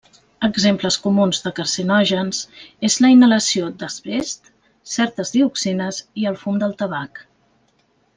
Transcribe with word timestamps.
Exemples 0.45 0.95
comuns 1.01 1.41
de 1.47 1.51
carcinògens 1.57 2.39
és 2.89 2.95
la 3.05 3.11
inhalació 3.15 3.67
d'asbest, 3.83 4.49
certes 4.95 5.35
dioxines 5.39 6.01
i 6.23 6.27
el 6.31 6.39
fum 6.45 6.59
del 6.65 6.75
tabac. 6.85 7.23